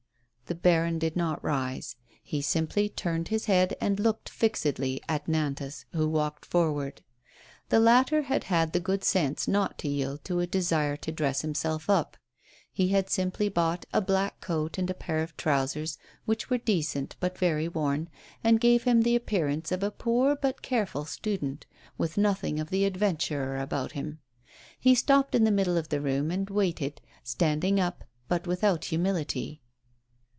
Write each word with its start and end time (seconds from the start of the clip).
The 0.47 0.55
baron 0.55 0.99
did 0.99 1.15
not 1.15 1.41
rise. 1.41 1.95
He 2.21 2.41
simply 2.41 2.89
turned 2.89 3.29
his 3.29 3.45
head 3.45 3.73
and 3.79 3.97
looked 3.97 4.27
fixedly 4.27 5.01
at 5.07 5.25
Nantas, 5.29 5.85
who 5.93 6.09
walked 6.09 6.43
forward. 6.43 7.01
The 7.69 7.79
latter 7.79 8.23
had 8.23 8.43
had 8.43 8.73
the 8.73 8.81
good 8.81 9.05
sense 9.05 9.47
not 9.47 9.77
to 9.77 9.87
yield 9.87 10.25
to 10.25 10.41
a 10.41 10.45
desire 10.47 10.97
to 10.97 11.11
dress 11.13 11.39
himself 11.41 11.89
up; 11.89 12.17
he 12.69 12.89
had 12.89 13.09
simply 13.09 13.47
bought 13.47 13.85
a 13.93 14.01
black 14.01 14.41
coat 14.41 14.77
and 14.77 14.89
a 14.89 14.93
pair 14.93 15.19
of 15.23 15.37
trousers, 15.37 15.97
which 16.25 16.49
were 16.49 16.57
decent 16.57 17.15
but 17.21 17.37
very 17.37 17.69
worn, 17.69 18.09
and 18.43 18.59
gave 18.59 18.83
him 18.83 19.03
the 19.03 19.15
appearance 19.15 19.71
of 19.71 19.83
a 19.83 19.89
poor 19.89 20.35
but 20.35 20.61
careful 20.61 21.05
student, 21.05 21.65
with 21.97 22.17
nothing 22.17 22.59
of 22.59 22.71
the 22.71 22.83
adventurer 22.83 23.57
about 23.57 23.93
him. 23.93 24.19
He 24.77 24.95
stopped 24.95 25.33
in 25.33 25.45
the 25.45 25.49
middle 25.49 25.77
of 25.77 25.87
the 25.87 26.01
room 26.01 26.29
and 26.29 26.49
waited, 26.49 26.99
standing 27.23 27.79
up, 27.79 28.03
but 28.27 28.45
without 28.47 28.83
humility. 28.83 29.61